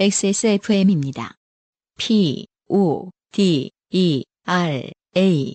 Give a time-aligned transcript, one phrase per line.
[0.00, 1.34] XSFM입니다.
[1.98, 5.54] P, O, D, E, R, A.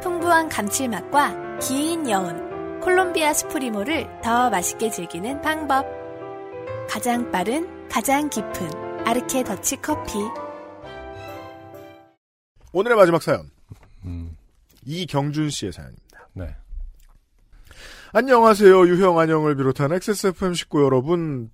[0.00, 5.84] 풍부한 감칠맛과 긴 여운, 콜롬비아 스프리모를 더 맛있게 즐기는 방법.
[6.88, 10.18] 가장 빠른, 가장 깊은 아르케 더치 커피.
[12.72, 13.50] 오늘의 마지막 사연.
[14.04, 14.36] 음,
[14.86, 16.28] 이경준 씨의 사연입니다.
[16.34, 16.54] 네.
[18.12, 18.88] 안녕하세요.
[18.88, 21.50] 유형 안녕을 비롯한 XSFM 식구 여러분.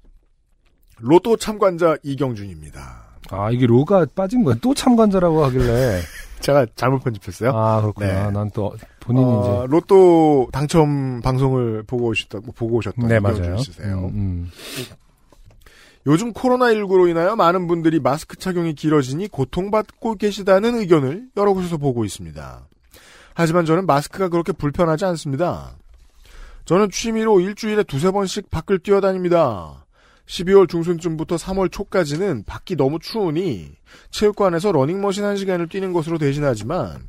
[1.00, 3.04] 로또 참관자 이경준입니다.
[3.30, 4.54] 아, 이게 로가 빠진 거야.
[4.60, 6.00] 또 참관자라고 하길래.
[6.40, 7.50] 제가 잘못 편집했어요.
[7.50, 8.26] 아, 그렇구나.
[8.26, 8.30] 네.
[8.30, 12.90] 난또 본인이 어, 로또 당첨 방송을 보고 오셨다, 보고 이제.
[12.90, 13.56] 오셨던 네, 맞아요.
[13.56, 13.98] 씨세요.
[13.98, 14.50] 음, 음.
[16.06, 22.68] 요즘 코로나19로 인하여 많은 분들이 마스크 착용이 길어지니 고통받고 계시다는 의견을 여러 곳에서 보고 있습니다.
[23.34, 25.76] 하지만 저는 마스크가 그렇게 불편하지 않습니다.
[26.64, 29.84] 저는 취미로 일주일에 두세 번씩 밖을 뛰어다닙니다.
[30.26, 33.76] 12월 중순쯤부터 3월 초까지는 밖이 너무 추우니
[34.10, 37.08] 체육관에서 러닝머신 1시간을 뛰는 것으로 대신하지만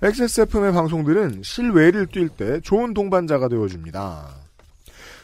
[0.00, 4.42] XSFM의 방송들은 실외를 뛸 때 좋은 동반자가 되어줍니다.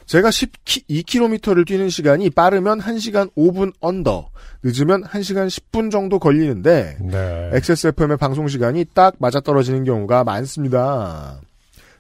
[0.07, 4.31] 제가 12km를 뛰는 시간이 빠르면 1시간 5분 언더,
[4.63, 7.51] 늦으면 1시간 10분 정도 걸리는데 네.
[7.53, 11.41] XSFM의 방송 시간이 딱 맞아떨어지는 경우가 많습니다.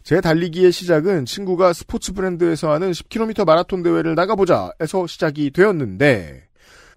[0.08, 6.48] 제 달리기의 시작은 친구가 스포츠 브랜드에서 하는 10km 마라톤 대회를 나가보자 에서 시작이 되었는데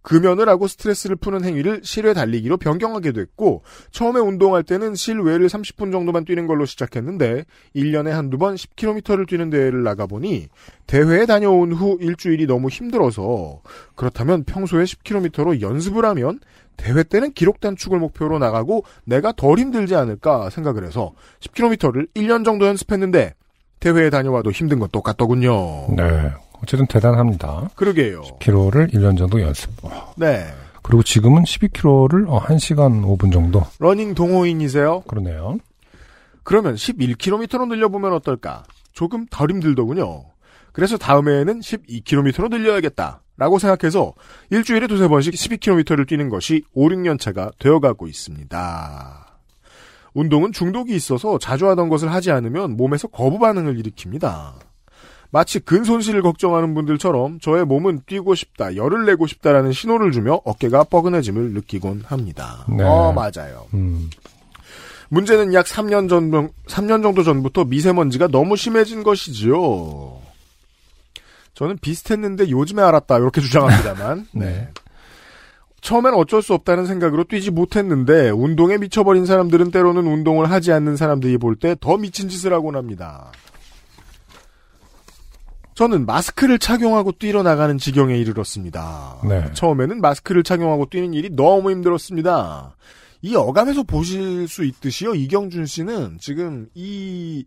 [0.02, 6.24] 금연을 하고 스트레스를 푸는 행위를 실외 달리기로 변경하게 됐고 처음에 운동할 때는 실외를 30분 정도만
[6.24, 7.44] 뛰는 걸로 시작했는데
[7.76, 10.48] 1년에 한두 번 10km를 뛰는 대회를 나가보니
[10.88, 13.62] 대회에 다녀온 후 일주일이 너무 힘들어서
[13.96, 16.40] 그렇다면 평소에 10km로 연습을 하면
[16.82, 22.66] 대회 때는 기록 단축을 목표로 나가고 내가 덜 힘들지 않을까 생각을 해서 10km를 1년 정도
[22.66, 23.36] 연습했는데
[23.80, 25.96] 대회에 다녀와도 힘든 건 똑같더군요.
[25.96, 26.32] 네.
[26.64, 27.70] 어쨌든 대단합니다.
[27.76, 28.22] 그러게요.
[28.22, 29.70] 10km를 1년 정도 연습.
[29.84, 30.12] 와.
[30.18, 30.46] 네.
[30.82, 33.64] 그리고 지금은 12km를 어, 1시간 5분 정도.
[33.80, 35.02] 러닝 동호인이세요?
[35.02, 35.58] 그러네요.
[36.44, 38.64] 그러면 11km로 늘려보면 어떨까?
[38.92, 40.24] 조금 덜 힘들더군요.
[40.72, 43.21] 그래서 다음해에는 12km로 늘려야겠다.
[43.38, 44.14] 라고 생각해서
[44.50, 49.28] 일주일에 두세 번씩 12km를 뛰는 것이 5, 6년 차가 되어가고 있습니다.
[50.14, 54.54] 운동은 중독이 있어서 자주 하던 것을 하지 않으면 몸에서 거부 반응을 일으킵니다.
[55.32, 61.54] 마치 근손실을 걱정하는 분들처럼 저의 몸은 뛰고 싶다, 열을 내고 싶다라는 신호를 주며 어깨가 뻐근해짐을
[61.54, 62.66] 느끼곤 합니다.
[62.68, 62.84] 네.
[62.84, 63.66] 어, 맞아요.
[63.74, 64.10] 음.
[65.08, 70.11] 문제는 약 3년 전, 3년 정도 전부터 미세먼지가 너무 심해진 것이지요.
[71.62, 74.26] 저는 비슷했는데 요즘에 알았다, 이렇게 주장합니다만.
[74.34, 74.70] 네.
[75.82, 81.38] 처음엔 어쩔 수 없다는 생각으로 뛰지 못했는데, 운동에 미쳐버린 사람들은 때로는 운동을 하지 않는 사람들이
[81.38, 83.32] 볼 때 더 미친 짓을 하곤 합니다.
[85.76, 89.20] 저는 마스크를 착용하고 뛰러 나가는 지경에 이르렀습니다.
[89.24, 89.46] 네.
[89.54, 92.76] 처음에는 마스크를 착용하고 뛰는 일이 너무 힘들었습니다.
[93.22, 95.14] 이 어감에서 보실 수 있듯이요.
[95.14, 97.46] 이경준 씨는 지금 이,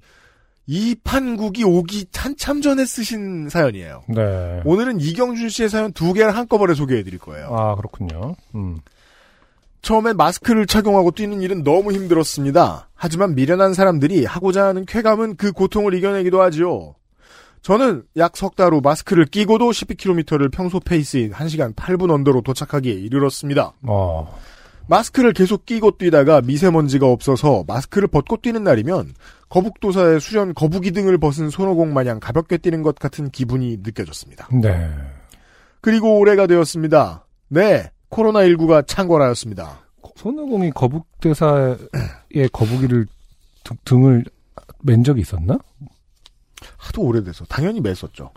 [0.67, 4.05] 이 판국이 오기 한참 전에 쓰신 사연이에요.
[4.09, 4.63] 네.
[4.65, 7.55] 오늘은 이경준 씨의 사연 두 개를 한꺼번에 소개해 드릴 거예요.
[7.55, 8.35] 아, 그렇군요.
[8.55, 8.79] 음.
[9.83, 12.89] 처음엔 마스크를 착용하고 뛰는 일은 너무 힘들었습니다.
[12.95, 16.95] 하지만 미련한 사람들이 하고자 하는 쾌감은 그 고통을 이겨내기도 하지요.
[17.61, 23.73] 저는 약 석 달 후 마스크를 끼고도 12km를 평소 페이스인 1시간 8분 under로 도착하기에 이르렀습니다.
[23.87, 24.39] 어.
[24.89, 29.15] 마스크를 계속 끼고 뛰다가 미세먼지가 없어서 마스크를 벗고 뛰는 날이면
[29.49, 34.49] 거북도사의 수련 거북이 등을 벗은 손오공 마냥 가볍게 뛰는 것 같은 기분이 느껴졌습니다.
[34.61, 34.91] 네.
[35.81, 37.27] 그리고 올해가 되었습니다.
[37.49, 39.81] 네, 코로나19가 창궐하였습니다.
[40.17, 41.77] 손오공이 거북대사의
[42.53, 43.07] 거북이를
[43.65, 44.25] 등- 등을
[44.83, 45.59] 맨 적이 있었나?
[46.77, 48.31] 하도 오래돼서 당연히 맸었죠.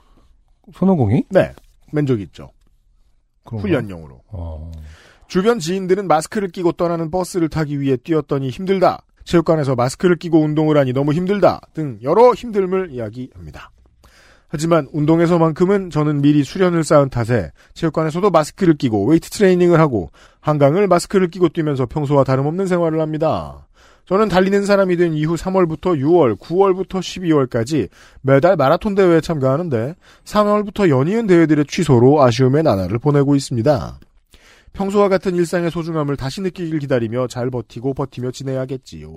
[0.73, 1.25] 손오공이?
[1.29, 1.53] 네,
[1.91, 2.51] 맨 적이 있죠.
[3.45, 4.21] 훈련용으로.
[4.27, 4.71] 어.
[5.27, 9.03] 주변 지인들은 마스크를 끼고 떠나는 버스를 타기 위해 뛰었더니 힘들다.
[9.25, 11.59] 체육관에서 마스크를 끼고 운동을 하니 너무 힘들다.
[11.73, 13.71] 등 여러 힘듦을 이야기합니다.
[14.47, 21.29] 하지만 운동에서만큼은 저는 미리 수련을 쌓은 탓에 체육관에서도 마스크를 끼고 웨이트 트레이닝을 하고 한강을 마스크를
[21.29, 23.67] 끼고 뛰면서 평소와 다름없는 생활을 합니다.
[24.05, 27.89] 저는 달리는 사람이 된 이후 3월부터 6월, 9월부터 12월까지
[28.21, 33.99] 매달 마라톤 대회에 참가하는데 3월부터 연이은 대회들의 취소로 아쉬움의 나날을 보내고 있습니다.
[34.77, 39.09] 평소와 같은 일상의 소중함을 다시 느끼길 기다리며 잘 버티고 버티며 지내야겠지요.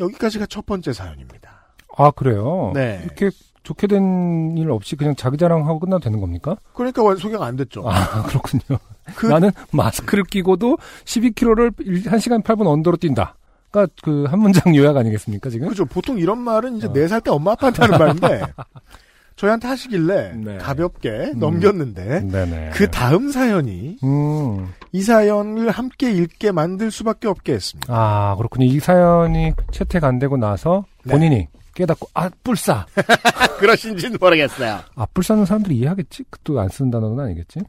[0.00, 1.74] 여기까지가 첫 번째 사연입니다.
[1.96, 2.72] 아, 그래요?
[2.74, 3.00] 네.
[3.04, 3.30] 이렇게
[3.62, 6.56] 좋게 된 일 없이 그냥 자기 자랑하고 끝나도 되는 겁니까?
[6.72, 7.82] 그러니까 완- 소개가 안 됐죠.
[7.88, 8.78] 아, 그렇군요.
[9.16, 11.72] 그- 나는 마스크를 끼고도 12km를
[12.06, 13.36] 1시간 8분 언더로 뛴다.
[13.70, 15.68] 그러니까 그 한 문장 요약 아니겠습니까, 지금?
[15.68, 15.84] 그죠.
[15.84, 16.92] 보통 이런 말은 이제 어.
[16.92, 18.42] 네살 때 엄마 아빠한테 하는 말인데
[19.36, 20.56] 저희한테 하시길래 네.
[20.58, 22.70] 가볍게 넘겼는데 네네.
[22.74, 24.72] 그 다음 사연이 음.
[24.92, 27.92] 이 사연을 함께 읽게 만들 수밖에 없게 했습니다.
[27.94, 28.64] 아, 그렇군요.
[28.66, 31.12] 이 사연이 채택 안 되고 나서 네.
[31.12, 32.86] 본인이 깨닫고, 아, 뿔싸.
[33.60, 34.80] 그러신지는 모르겠어요.
[34.94, 36.24] 아, 뿔싸는 사람들이 이해하겠지?
[36.42, 37.60] 또 안 쓰는 단어는 아니겠지?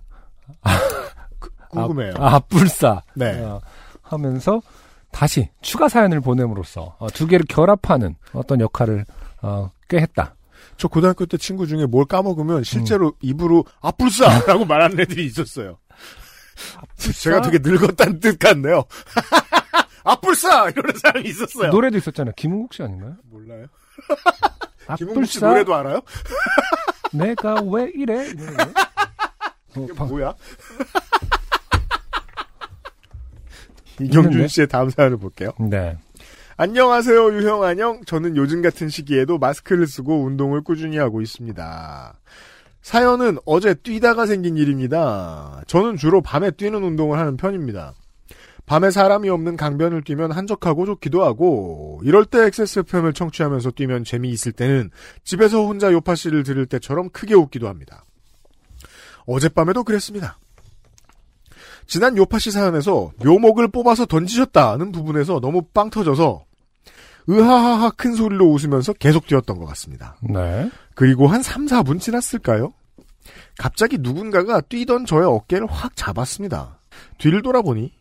[1.69, 2.13] 궁금해요.
[2.17, 3.01] 아, 아, 뿔싸.
[3.13, 3.41] 네.
[3.41, 3.59] 어,
[4.01, 4.61] 하면서
[5.11, 9.03] 다시 추가 사연을 보냄으로써 어, 두 개를 결합하는 어떤 역할을
[9.41, 10.35] 어, 꽤 했다.
[10.77, 12.63] 저 고등학교 때 친구 중에 뭘 까먹으면 음.
[12.63, 15.77] 실제로 입으로 아뿔싸라고 말하는 애들이 있었어요.
[17.21, 18.83] 제가 되게 늙었다는 뜻 같네요.
[20.03, 21.69] 아뿔싸 이러는 사람이 있었어요.
[21.71, 22.33] 노래도 있었잖아요.
[22.37, 23.15] 김은국 씨 아닌가요?
[23.29, 23.65] 몰라요.
[24.87, 26.01] 아, 김홍국 씨 뿔싸, 노래도 알아요?
[27.11, 28.27] 내가 왜 이래?
[28.29, 28.63] 이런 거.
[28.63, 30.33] 어, 이게 방- 뭐야?
[33.99, 34.47] 이경준?
[34.47, 35.51] 씨의 다음 사연을 볼게요.
[35.59, 35.97] 네.
[36.59, 38.01] 안녕하세요, 유형 안녕.
[38.07, 42.19] 저는 요즘 같은 시기에도 마스크를 쓰고 운동을 꾸준히 하고 있습니다.
[42.81, 45.61] 사연은 어제 뛰다가 생긴 일입니다.
[45.67, 47.93] 저는 주로 밤에 뛰는 운동을 하는 편입니다.
[48.65, 54.89] 밤에 사람이 없는 강변을 뛰면 한적하고 좋기도 하고, 이럴 때 XSFM을 청취하면서 뛰면 재미있을 때는
[55.23, 58.03] 집에서 혼자 요파 씨를 들을 때처럼 크게 웃기도 합니다.
[59.27, 60.39] 어젯밤에도 그랬습니다.
[61.85, 66.46] 지난 요파 씨 사연에서 묘목을 뽑아서 던지셨다는 부분에서 너무 빵 터져서
[67.29, 70.15] 으하하하 큰 소리로 웃으면서 계속 뛰었던 것 같습니다.
[70.21, 70.69] 네.
[70.95, 72.73] 그리고 한 3, 4분 지났을까요?
[73.57, 76.79] 갑자기 누군가가 뛰던 저의 어깨를 확 잡았습니다.
[77.17, 77.91] 뒤를 돌아보니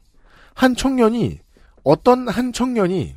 [0.55, 1.41] 한 청년이
[1.83, 3.17] 어떤 한 청년이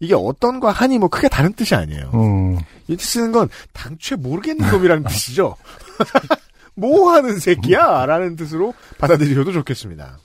[0.00, 2.10] 이게 어떤과 한이 뭐 크게 다른 뜻이 아니에요.
[2.14, 2.58] 음.
[2.88, 5.56] 이렇게 쓰는 건 당최 모르겠는 놈이라는 뜻이죠.
[6.74, 8.06] 뭐 하는 새끼야?
[8.06, 10.18] 라는 뜻으로 받아들이셔도 좋겠습니다.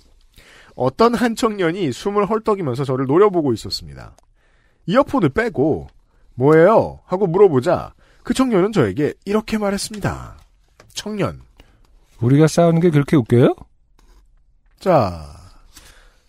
[0.75, 4.15] 어떤 한 청년이 숨을 헐떡이면서 저를 노려보고 있었습니다.
[4.85, 5.87] 이어폰을 빼고
[6.35, 6.99] 뭐예요?
[7.05, 7.93] 하고 물어보자
[8.23, 10.37] 그 청년은 저에게 이렇게 말했습니다.
[10.93, 11.41] 청년.
[12.19, 13.55] 우리가 싸우는 게 그렇게 웃겨요?
[14.79, 15.25] 자,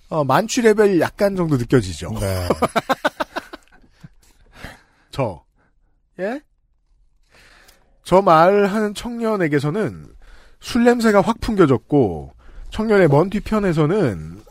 [0.08, 2.11] 어, 만취 레벨 약간 정도 느껴지죠.
[2.20, 2.49] 네.
[5.11, 5.43] 저.
[6.19, 6.41] 예?
[8.05, 10.06] 저 말을 하는 청년에게서는
[10.61, 12.32] 술 냄새가 확 풍겨졌고
[12.70, 14.43] 청년의 먼 뒤편에서는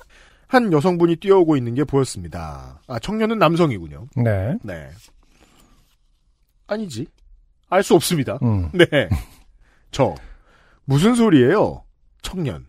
[0.56, 2.80] 한 여성분이 뛰어오고 있는 게 보였습니다.
[2.88, 4.07] 아, 청년은 남성이군요.
[4.16, 4.56] 네.
[4.63, 4.90] 네.
[6.68, 7.07] 아니지.
[7.69, 8.40] 알 수 없습니다.
[8.42, 8.69] 음.
[8.74, 8.86] 네.
[9.92, 10.16] 저.
[10.86, 11.84] 무슨 소리예요?
[12.22, 12.66] 청년.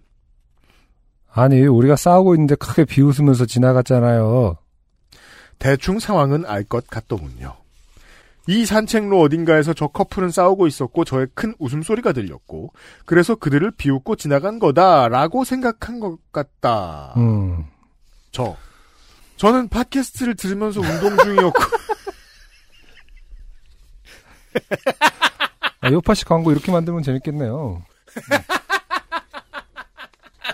[1.33, 4.57] 아니, 우리가 싸우고 있는데 크게 비웃으면서 지나갔잖아요.
[5.59, 7.55] 대충 상황은 알 것 같더군요.
[8.49, 12.73] 이 산책로 어딘가에서 저 커플은 싸우고 있었고 저의 큰 웃음소리가 들렸고
[13.05, 17.13] 그래서 그들을 비웃고 지나간 거다라고 생각한 것 같다.
[17.17, 17.65] 음.
[18.37, 18.55] 저.
[19.37, 21.59] 저는 팟캐스트를 들으면서 운동 중이었고
[25.81, 27.83] 아, 요파시 광고 이렇게 만들면 재밌겠네요.
[27.83, 27.85] 음.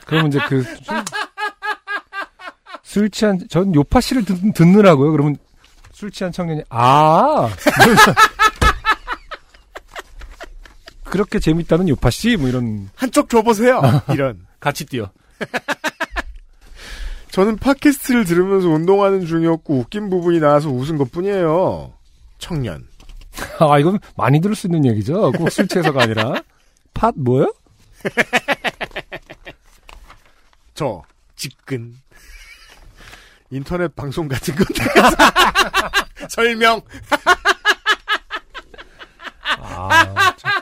[0.06, 1.04] 그러면 이제 그, 술,
[2.84, 5.10] 술 취한, 전 요파시를 듣, 듣느라고요.
[5.10, 5.36] 그러면
[5.92, 7.50] 술 취한 청년이, 아!
[11.04, 12.36] 그렇게 재밌다는 요파시?
[12.36, 13.82] 뭐 이런, 한쪽 줘보세요.
[14.12, 14.46] 이런.
[14.60, 15.10] 같이 뛰어.
[17.32, 21.94] 저는 팟캐스트를 들으면서 운동하는 중이었고 웃긴 부분이 나와서 웃은 것뿐이에요.
[22.38, 22.86] 청년.
[23.58, 25.32] 아, 이건 많이 들을 수 있는 얘기죠.
[25.32, 26.34] 꼭 술 취해서가 아니라.
[26.92, 27.52] 팟 뭐요?
[30.74, 31.02] 저
[31.34, 31.96] 직근.
[33.50, 34.66] 인터넷 방송 같은 것
[36.28, 36.82] 설명.
[39.58, 40.52] 아, 참.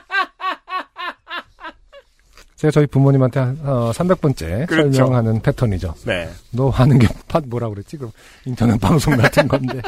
[2.60, 4.92] 제가 저희 부모님한테 한, 어, 300번째 그렇죠.
[4.92, 5.94] 설명하는 패턴이죠.
[6.04, 6.28] 네.
[6.50, 7.96] 너 하는 게 팟 뭐라 그랬지?
[7.96, 8.12] 그럼
[8.44, 9.80] 인터넷 방송 같은 건데.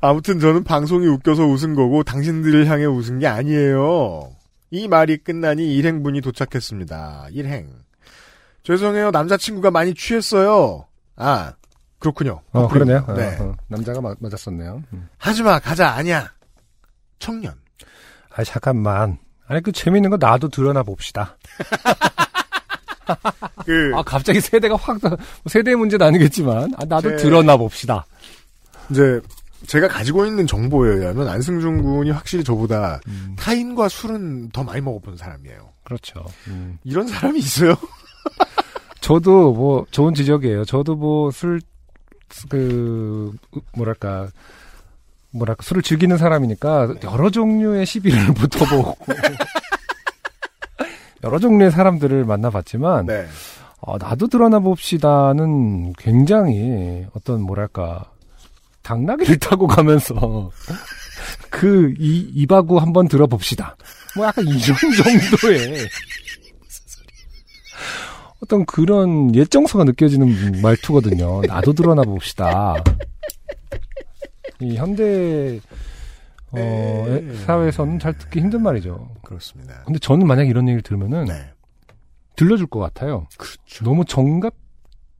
[0.00, 4.32] 아무튼 저는 방송이 웃겨서 웃은 거고 당신들을 향해 웃은 게 아니에요.
[4.72, 7.28] 이 말이 끝나니 일행분이 도착했습니다.
[7.30, 7.68] 일행.
[8.64, 9.12] 죄송해요.
[9.12, 10.86] 남자친구가 많이 취했어요.
[11.14, 11.52] 아,
[12.00, 12.40] 그렇군요.
[12.50, 13.04] 어, 그러네요.
[13.06, 13.36] 어, 네.
[13.38, 14.82] 어, 남자가 마- 맞았었네요.
[14.92, 15.08] 음.
[15.18, 16.32] 하지마, 가자, 아니야.
[17.20, 17.54] 청년.
[18.36, 19.18] 아 잠깐만.
[19.46, 21.36] 아니 그 재밌는 거 나도 드러나 봅시다.
[23.66, 28.04] 그, 아 갑자기 세대가 확뭐 세대 문제는 아니겠지만 아, 나도 제- 드러나 봅시다.
[28.90, 29.20] 이제,
[29.66, 35.16] 제가 가지고 있는 정보에 의하면 안승준 군이 확실히 저보다 음, 타인과 술은 더 많이 먹어본
[35.16, 35.70] 사람이에요.
[35.84, 36.24] 그렇죠.
[36.48, 36.78] 음.
[36.84, 37.74] 이런 사람이 있어요?
[39.00, 40.64] 저도 뭐 좋은 지적이에요.
[40.64, 41.60] 저도 뭐 술
[42.48, 43.30] 그
[43.76, 44.26] 뭐랄까
[45.34, 48.96] 뭐랄까 술을 즐기는 사람이니까 여러 종류의 시비를 붙어보고
[51.22, 53.26] 여러 종류의 사람들을 만나봤지만 네.
[53.80, 58.10] 어, 나도 드러나 봅시다는 굉장히 어떤 뭐랄까
[58.82, 60.50] 당나귀를 타고 가면서
[61.50, 63.76] 그 이 이바구 한번 들어봅시다.
[64.16, 65.88] 뭐 약간 이 정도의
[68.42, 71.42] 어떤 그런 예정서가 느껴지는 말투거든요.
[71.46, 72.74] 나도 드러나 봅시다.
[74.64, 75.60] 이 현대
[76.52, 76.56] 어,
[77.08, 77.34] 네.
[77.44, 79.08] 사회에서는 잘 듣기 힘든 말이죠.
[79.22, 79.82] 그렇습니다.
[79.84, 81.34] 근데 저는 만약 이런 얘기를 들으면은 네.
[82.36, 83.26] 들려줄 것 같아요.
[83.38, 83.84] 그렇죠.
[83.84, 84.54] 너무 정갑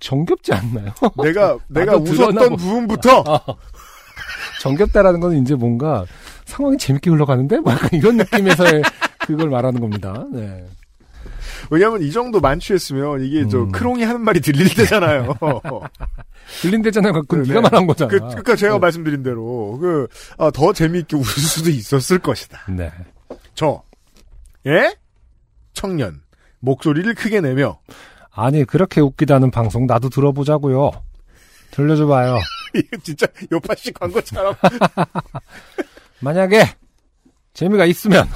[0.01, 0.93] 정겹지 않나요?
[1.23, 3.25] 내가 내가 나도 드러나 웃었던 보- 부분부터
[4.63, 6.05] 정겹다라는 건 이제 뭔가
[6.45, 8.83] 상황이 재밌게 흘러가는데 뭐 약간 이런 느낌에서의
[9.21, 10.25] 그걸 말하는 겁니다.
[10.33, 10.65] 네.
[11.71, 13.73] 왜냐하면 이 정도 만취했으면 이게 저 음.
[13.73, 15.37] 크롱이 하는 말이 들릴 때잖아요.
[16.61, 17.13] 들린 대잖아요.
[17.23, 17.49] 그건 네.
[17.49, 18.11] 네가 말한 거잖아.
[18.11, 18.79] 그, 그러니까 제가 네.
[18.81, 22.61] 말씀드린 대로 그더 재미있게 웃을 수도 있었을 것이다.
[22.69, 22.91] 네.
[23.55, 23.83] 저
[24.67, 24.95] 예?
[25.73, 26.21] 청년
[26.61, 27.79] 목소리를 크게 내며
[28.31, 30.91] 아니 그렇게 웃기다는 방송 나도 들어보자고요.
[31.71, 32.39] 들려줘봐요.
[32.75, 34.55] 이거 진짜 요파 씨 광고처럼
[36.21, 36.65] 만약에
[37.53, 38.29] 재미가 있으면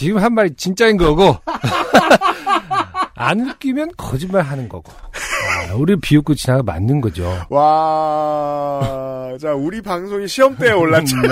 [0.00, 1.36] 지금 한 말이 진짜인 거고
[3.14, 7.30] 안 웃기면 거짓말 하는 거고 아, 우리 비웃고 지나가 맞는 거죠.
[7.50, 11.16] 와, 자 우리 방송이 시험대에 올랐죠.
[11.20, 11.28] 네.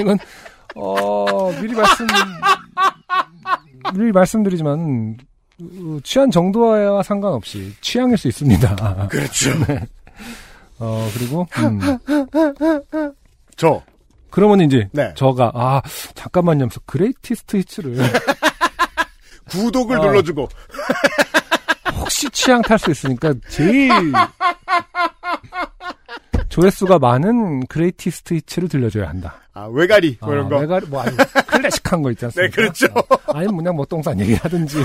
[0.00, 0.18] 이건
[0.74, 2.06] 어 미리 말씀
[3.94, 5.18] 미리 말씀드리지만
[5.60, 9.08] 어, 취한 정도와 상관없이 취향일 수 있습니다.
[9.10, 9.50] 그렇죠.
[10.78, 11.80] 어 그리고 음,
[13.56, 13.82] 저
[14.30, 15.12] 그러면 이제 네.
[15.14, 15.82] 저가 아
[16.14, 17.96] 잠깐만요 하면서 Greatest Hits를
[19.50, 20.04] 구독을 어.
[20.06, 20.48] 눌러주고
[21.98, 23.90] 혹시 취향 탈 수 있으니까 제일
[26.48, 29.34] 조회수가 많은 Greatest Hits를 들려줘야 한다.
[29.52, 30.60] 아 외가리 뭐 아, 이런 거.
[30.60, 31.16] 내가 뭐 아니
[31.48, 32.54] 클래식한 거 있지 네 않습니까?
[32.56, 32.86] 그렇죠.
[33.34, 34.82] 아니 면 그냥 뭐 똥싼 얘기하든지.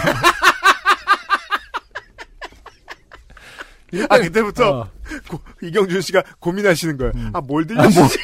[4.09, 4.89] 아 그때부터 어,
[5.29, 7.11] 고- 이경준 씨가 고민하시는 거예요.
[7.15, 7.29] 음.
[7.33, 8.17] 아뭘 들려주지?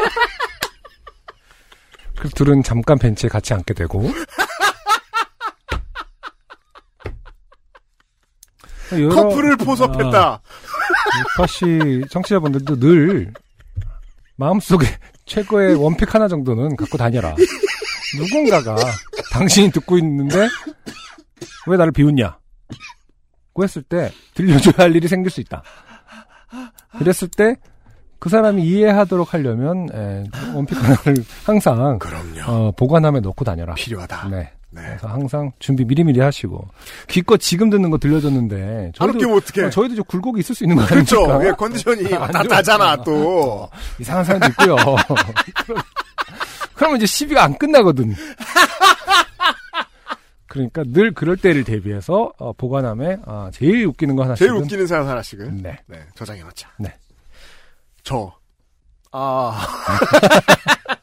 [2.20, 4.10] 그 둘은 잠깐 벤치에 같이 앉게 되고.
[8.94, 10.18] 여러- 커플을 포섭했다.
[10.34, 10.40] 아,
[11.20, 13.34] 유파 씨 청취자분들도 늘
[14.38, 14.86] 마음속에
[15.26, 17.36] 최고의 원픽 하나 정도는 갖고 다녀라.
[18.18, 18.76] 누군가가
[19.34, 20.48] 당신이 듣고 있는데
[21.68, 22.38] 왜 나를 비웃냐?
[23.52, 25.64] 고 했을 때 들려줘야 할 일이 생길 수 있다.
[26.98, 27.56] 그랬을 때
[28.20, 30.24] 그 사람이 이해하도록 하려면 에,
[30.56, 32.42] 원픽 하나를 항상 그럼요.
[32.48, 33.74] 어, 보관함에 넣고 다녀라.
[33.76, 34.30] 필요하다.
[34.30, 34.52] 네.
[34.70, 34.82] 네.
[34.86, 36.68] 그래서 항상 준비 미리미리 하시고
[37.08, 39.68] 기껏 지금 듣는 거 들려줬는데 안 저희도 웃기면 어떡해.
[39.68, 41.42] 어, 저희도 좀 굴곡이 있을 수 있는 거 그렇죠.
[41.46, 42.56] 예, 컨디션이 안다 좋아.
[42.58, 43.70] 나잖아 또.
[44.00, 44.76] 이상한 사람도 있고요.
[45.66, 45.82] 그럼-
[46.76, 48.14] 그러면 이제 시비가 안 끝나거든.
[50.48, 55.08] 그러니까 늘 그럴 때를 대비해서 어, 보관함에 아, 제일 웃기는 거 하나씩 제일 웃기는 사연
[55.08, 55.78] 하나씩은 네.
[55.88, 56.70] 네, 저장해 놓자.
[56.80, 56.94] 네.
[58.08, 58.32] 저.
[59.12, 59.68] 아.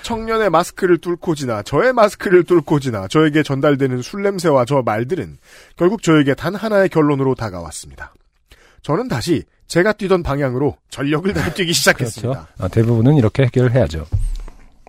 [0.00, 5.36] 청년의 마스크를 뚫고 지나 저의 마스크를 뚫고 지나 저에게 전달되는 술 냄새와 저 말들은
[5.76, 8.14] 결국 저에게 단 하나의 결론으로 다가왔습니다.
[8.80, 12.32] 저는 다시 제가 뛰던 방향으로 전력을 다해 뛰기 시작했습니다.
[12.32, 12.64] 그렇죠.
[12.64, 14.06] 어, 대부분은 이렇게 해결을 해야죠.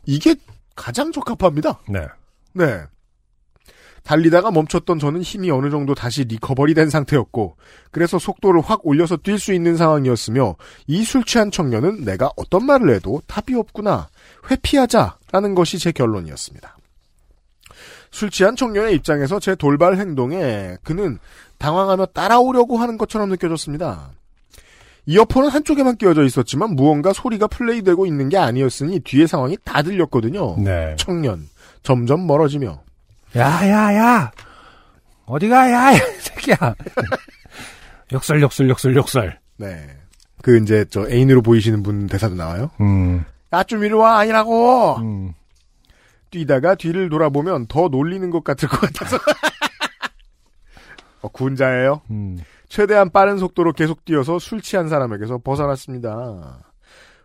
[0.06, 0.36] 이게
[0.78, 1.82] 가장 적합합니다.
[1.90, 2.08] 네.
[2.54, 2.84] 네.
[4.06, 7.58] 달리다가 멈췄던 저는 힘이 어느 정도 다시 리커버리 된 상태였고,
[7.92, 10.56] 그래서 속도를 확 올려서 뛸 수 있는 상황이었으며,
[10.88, 14.08] 이 술 취한 청년은 내가 어떤 말을 해도 답이 없구나,
[14.50, 16.78] 회피하자라는 것이 제 결론이었습니다.
[18.12, 21.18] 술 취한 청년의 입장에서 제 돌발 행동에 그는
[21.58, 24.12] 당황하며 따라오려고 하는 것처럼 느껴졌습니다.
[25.08, 30.58] 이어폰은 한쪽에만 끼워져 있었지만 무언가 소리가 플레이되고 있는 게 아니었으니 뒤의 상황이 다 들렸거든요.
[30.60, 30.96] 네.
[30.98, 31.48] 청년
[31.84, 32.85] 점점 멀어지며
[33.36, 34.32] 야, 야, 야!
[35.26, 36.76] 어디가, 야, 이 새끼야!
[38.12, 39.40] 역설, 역설, 역설, 역설.
[39.58, 39.88] 네.
[40.42, 42.70] 그 이제 저 애인으로 보이시는 분 대사도 나와요.
[42.80, 44.98] 음, 야좀 이리 와 아니라고.
[44.98, 45.34] 음.
[46.30, 49.18] 뛰다가 뒤를 돌아보면 더 놀리는 것 같을 것 같아서.
[51.22, 52.02] 어, 군자예요.
[52.12, 52.38] 음.
[52.70, 56.60] 최대한 빠른 속도로 계속 뛰어서 술 취한 사람에게서 벗어났습니다.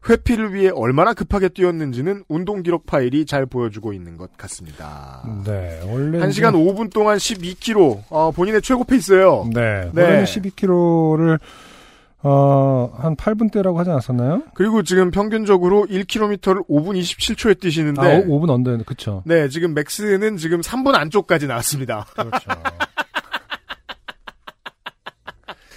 [0.09, 5.23] 회피를 위해 얼마나 급하게 뛰었는지는 운동 기록 파일이 잘 보여주고 있는 것 같습니다.
[5.45, 6.19] 네, 원래.
[6.21, 9.49] 1시간 5분 동안 12km, 어, 본인의 최고 페이스예요.
[9.53, 9.91] 네.
[9.93, 10.03] 네.
[10.03, 11.39] 원래는 12km를,
[12.23, 14.43] 어, 한 8분대라고 하지 않았었나요?
[14.55, 19.23] 그리고 지금 평균적으로 1km를 5분 27초에 뛰시는데, 아, 5분 under, 그쵸.
[19.27, 22.07] 네, 지금 max는 지금 3분 안쪽까지 나왔습니다.
[22.15, 22.51] 그렇죠.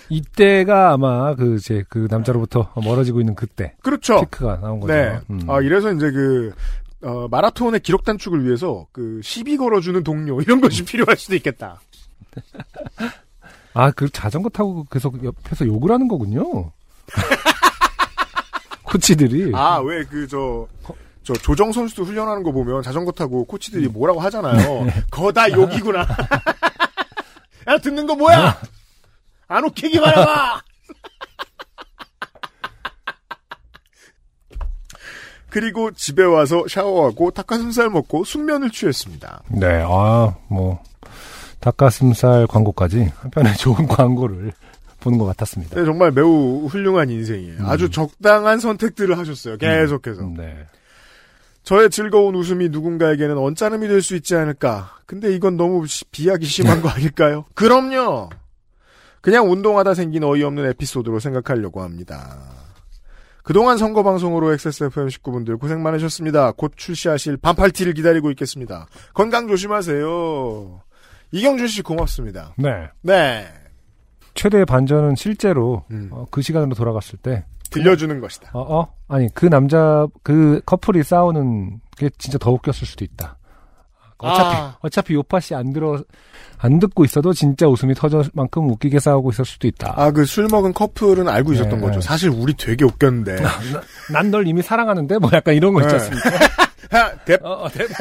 [0.10, 3.76] 이때가 아마 그, 이제 그 남자로부터 멀어지고 있는 그때.
[3.82, 4.22] 그렇죠.
[4.22, 4.94] 피크가 나온 거죠.
[4.94, 5.20] 네.
[5.30, 5.42] 음.
[5.50, 6.54] 아, 이래서 이제 그,
[7.02, 11.82] 어, 마라톤의 기록 단축을 위해서 그 시비 걸어주는 동료 이런 것이 필요할 수도 있겠다.
[13.74, 16.72] 아, 그 자전거 타고 계속 옆에서 욕을 하는 거군요.
[18.84, 19.52] 코치들이.
[19.56, 20.68] 아, 왜 그, 저,
[21.24, 24.88] 저 조정 선수도 훈련하는 거 보면 자전거 타고 코치들이 뭐라고 하잖아요.
[25.10, 26.06] 거다 욕이구나.
[27.68, 28.60] 야, 듣는 거 뭐야?
[29.48, 30.62] 안 웃기기만 해봐!
[35.50, 39.44] 그리고 집에 와서 샤워하고 닭가슴살 먹고 숙면을 취했습니다.
[39.50, 40.82] 네, 아, 뭐,
[41.60, 44.52] 닭가슴살 광고까지 한편에 좋은 광고를
[45.00, 45.76] 보는 것 같았습니다.
[45.76, 47.60] 네, 정말 매우 훌륭한 인생이에요.
[47.60, 47.66] 음.
[47.68, 49.58] 아주 적당한 선택들을 하셨어요.
[49.58, 50.24] 계속해서.
[50.36, 50.66] 네.
[51.64, 54.98] 저의 즐거운 웃음이 누군가에게는 언짢음이 될 수 있지 않을까.
[55.06, 57.46] 근데 이건 너무 시- 비약이 심한 거 아닐까요?
[57.54, 58.30] 그럼요.
[59.24, 62.40] 그냥 운동하다 생긴 어이없는 에피소드로 생각하려고 합니다.
[63.42, 66.52] 그동안 선거 방송으로 XSFM 식구분들 고생 많으셨습니다.
[66.52, 68.86] 곧 출시하실 반팔티를 기다리고 있겠습니다.
[69.14, 70.82] 건강 조심하세요.
[71.32, 72.54] 이경준 씨 고맙습니다.
[72.58, 72.90] 네.
[73.02, 73.48] 네.
[74.34, 76.10] 최대의 반전은 실제로 음.
[76.12, 78.50] 어, 그 시간으로 돌아갔을 때, 들려주는 것이다.
[78.52, 78.94] 어, 어?
[79.08, 83.38] 아니, 그 남자, 그 커플이 싸우는 게 진짜 더 웃겼을 수도 있다.
[84.24, 84.78] 어차피, 아.
[84.82, 86.04] 어차피 요파 씨 안 들어,
[86.58, 89.94] 안 듣고 있어도 진짜 웃음이 터질 만큼 웃기게 싸우고 있을 수도 있다.
[89.98, 91.86] 아, 그 술 먹은 커플은 알고 있었던 네.
[91.86, 92.02] 거죠.
[92.02, 93.38] 사실 우리 되게 웃겼는데.
[94.12, 95.18] 난 널 이미 사랑하는데?
[95.20, 96.02] 뭐 약간 이런 거 있지 네.
[96.02, 96.30] 않습니까?
[96.92, 97.86] 하, 대, 어, 어, 대-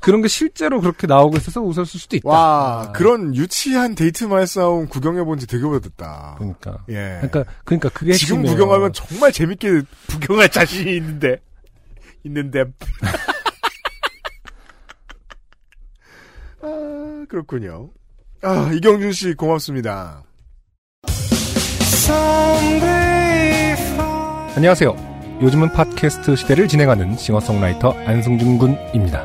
[0.00, 2.28] 그런 게 실제로 그렇게 나오고 있어서 웃었을 수도 있다.
[2.28, 6.34] 와, 아, 그런 유치한 데이트 말싸움 구경해본 지 되게 오래됐다.
[6.38, 6.84] 그러니까.
[6.90, 7.20] 예.
[7.22, 8.56] 그러니까 그러니까 그게 지금 핵심이에요.
[8.56, 11.36] 구경하면 정말 재밌게 구경할 자신이 있는데.
[12.24, 12.64] 있는데.
[16.60, 17.90] 아, 그렇군요.
[18.42, 20.22] 아, 이경준 씨 고맙습니다.
[24.56, 25.08] 안녕하세요.
[25.40, 29.24] 요즘은 팟캐스트 시대를 진행하는 싱어송라이터 안승준 군입니다.